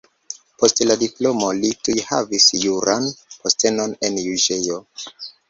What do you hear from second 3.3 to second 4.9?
postenon en juĝejo.